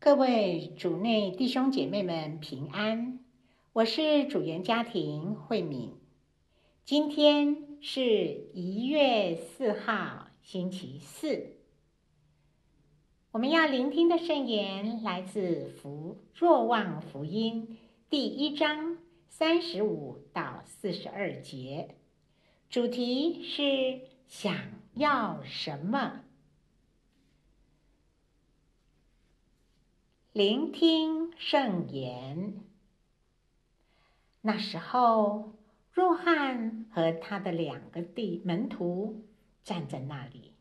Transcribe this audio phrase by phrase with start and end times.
[0.00, 3.18] 各位主内弟兄姐妹们平安，
[3.72, 5.92] 我是主言家庭慧敏。
[6.84, 11.56] 今天是一月四号，星期四。
[13.32, 17.66] 我们要聆听的圣言来自《福若望福音》
[18.08, 21.96] 第一章三十五到四十二节，
[22.70, 24.54] 主题是想
[24.94, 26.20] 要什么。
[30.38, 32.60] 聆听圣言。
[34.42, 35.54] 那时候，
[35.90, 39.24] 若翰和他的两个弟门徒
[39.64, 40.54] 站在那里。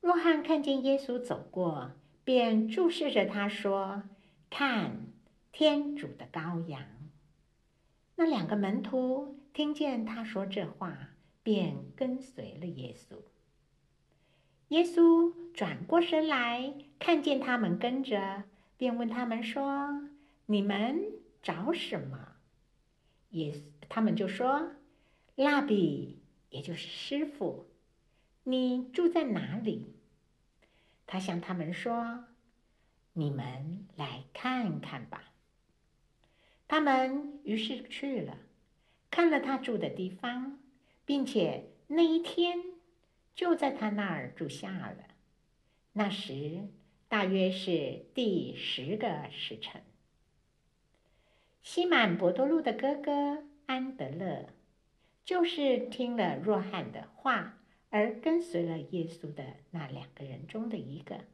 [0.00, 1.90] 若翰看见耶稣走过，
[2.24, 4.04] 便注视着他说
[4.48, 5.08] ：“看，
[5.52, 6.82] 天主的羔羊。”
[8.16, 11.10] 那两个门徒听见他说这话，
[11.42, 13.16] 便跟随了耶稣。
[14.68, 18.44] 耶稣转过身来，看见他们跟着。
[18.78, 20.08] 便问他们说
[20.46, 21.12] ：“你们
[21.42, 22.36] 找什么？”
[23.28, 24.70] 也他们就说
[25.36, 27.68] ：“蜡笔，也就是师傅，
[28.44, 29.94] 你住在哪里？”
[31.06, 32.24] 他向他们说
[33.12, 35.34] ：“你们来看看吧。”
[36.68, 38.38] 他们于是去了，
[39.10, 40.58] 看了他住的地方，
[41.04, 42.58] 并且那一天
[43.34, 45.04] 就在他那儿住下了。
[45.94, 46.68] 那时，
[47.08, 49.82] 大约是第十个时辰，
[51.62, 54.50] 西满伯多禄的哥哥安德勒，
[55.24, 61.24] 就是听了若翰的话而跟随了耶稣的那两个人中的一个，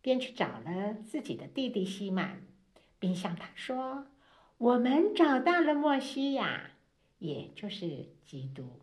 [0.00, 2.46] 便去找了自己的弟弟西满，
[3.00, 4.06] 并向他说
[4.56, 6.70] ：“我们找到了莫西亚，
[7.18, 8.78] 也就是基督。”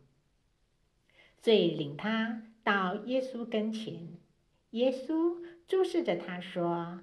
[1.41, 4.17] 遂领他到耶稣跟前，
[4.78, 5.38] 耶稣。
[5.67, 7.02] 注视着他说：“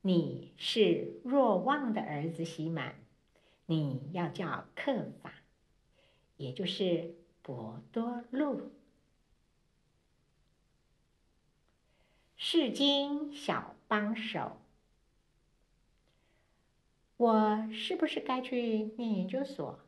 [0.00, 2.94] 你是若望的儿子西满，
[3.66, 5.34] 你要叫克法，
[6.38, 8.72] 也就是伯多禄。”
[12.38, 14.56] 释经小帮手，
[17.18, 19.78] 我是不是该去念研究所，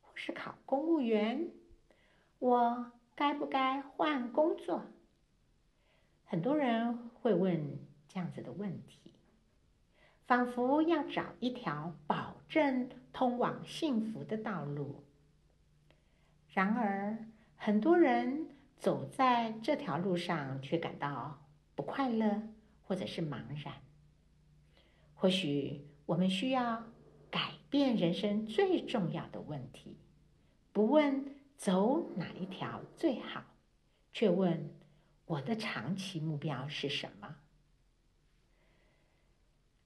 [0.00, 1.50] 或是考公务员？
[2.38, 4.86] 我该不该换工作？
[6.30, 7.76] 很多人会问
[8.06, 9.12] 这样子的问题，
[10.28, 15.02] 仿佛要找一条保证通往幸福的道路。
[16.52, 17.18] 然而，
[17.56, 18.46] 很多人
[18.78, 22.40] 走在这条路上，却感到不快乐，
[22.82, 23.74] 或者是茫然。
[25.14, 26.84] 或许我们需要
[27.28, 29.96] 改变人生最重要的问题，
[30.72, 33.42] 不问走哪一条最好，
[34.12, 34.70] 却问。
[35.30, 37.36] 我的长期目标是什么？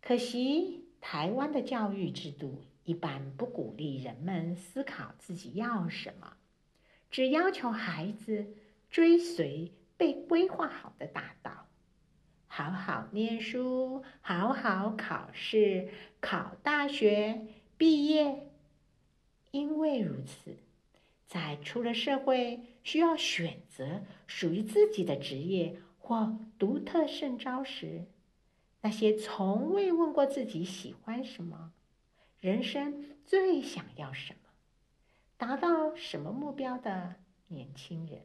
[0.00, 6.38] 可惜，台湾的教育制度一般不鼓励人们思考自己要什么，
[7.10, 8.54] 只要求孩子
[8.88, 11.68] 追随被规划好的大道，
[12.46, 15.90] 好好念书，好好考试，
[16.22, 18.46] 考大学，毕业。
[19.50, 20.56] 因为如此。
[21.34, 28.04] 在出了社会，需要选择属于自己的职业或独特胜招时，
[28.82, 31.72] 那些从未问过自己喜欢什么、
[32.38, 34.50] 人生最想要什么、
[35.36, 37.16] 达到什么目标的
[37.48, 38.20] 年轻人，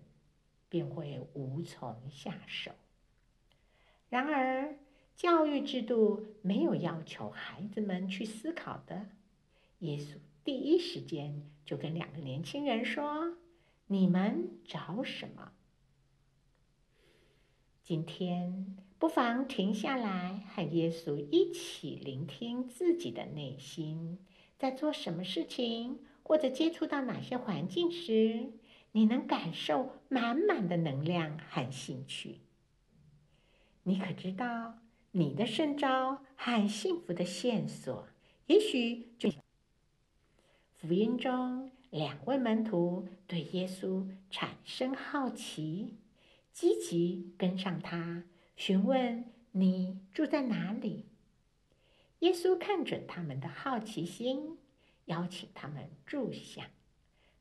[0.70, 2.74] 便会无从下手。
[4.08, 4.76] 然而，
[5.16, 9.08] 教育制度没有要求孩子们去思考的，
[9.80, 10.18] 耶稣。
[10.50, 13.38] 第一时间就跟两个年轻人说
[13.86, 15.52] ：“你们找什么？”
[17.86, 24.18] 今天不妨停下来，和耶稣一起聆听自己的内心，
[24.58, 28.52] 在做什么事情，或者接触到哪些环境时，
[28.94, 32.40] 你能感受满满的能量和兴趣。
[33.84, 34.80] 你可知道，
[35.12, 38.08] 你的圣召和幸福的线索，
[38.48, 39.30] 也许就……
[40.82, 45.98] 福音中，两位门徒对耶稣产生好奇，
[46.54, 48.24] 积极跟上他，
[48.56, 51.04] 询问：“你住在哪里？”
[52.20, 54.58] 耶稣看准他们的好奇心，
[55.08, 56.70] 邀请他们住下，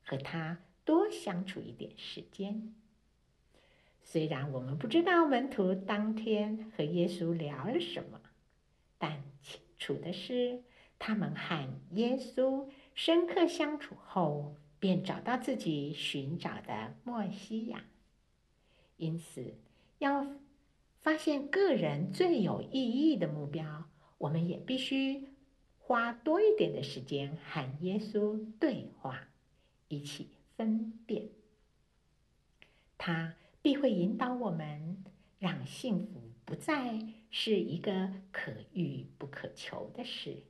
[0.03, 2.75] 和他多相处一点时间。
[4.03, 8.21] 虽然我们不知道门徒当天和耶稣聊了什么，
[8.99, 10.65] 但清楚的是，
[10.99, 12.69] 他们和耶稣。
[12.99, 17.85] 深刻相处后，便找到自己寻找的莫西亚。
[18.97, 19.55] 因此，
[19.99, 20.27] 要
[21.01, 23.85] 发现个人最有意义的目标，
[24.19, 25.29] 我们也必须
[25.79, 29.29] 花多一点的时间和耶稣对话，
[29.87, 31.29] 一起分辨。
[32.99, 35.05] 他必会引导我们，
[35.39, 36.99] 让幸福不再
[37.31, 40.43] 是一个可遇不可求的事。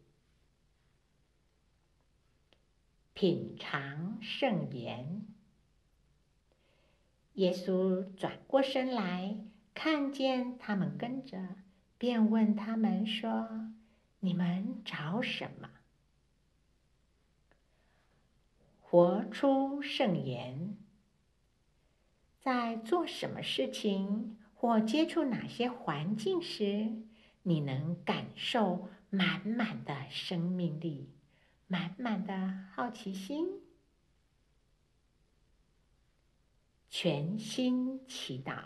[3.20, 5.26] 品尝圣言，
[7.34, 9.36] 耶稣转过身来，
[9.74, 11.56] 看见他们跟着，
[11.98, 13.72] 便问他们说
[14.20, 15.68] ：“你们找什么？”
[18.80, 20.76] 活出圣言，
[22.40, 26.92] 在做什么事情或接触哪些环境时，
[27.42, 31.10] 你能感受满满的生命力？
[31.70, 33.46] 满满的好奇心，
[36.88, 38.64] 全心祈祷。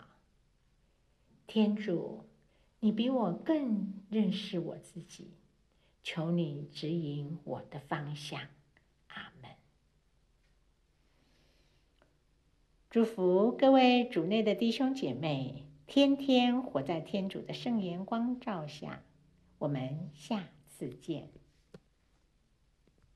[1.45, 2.25] 天主，
[2.79, 5.31] 你比我更认识我自己，
[6.01, 8.39] 求你指引我的方向。
[9.07, 9.51] 阿门。
[12.89, 19.03] 祝福各位主内的弟兄姐妹，天天活在天主的圣言光照下。
[19.57, 21.42] 我们下次见。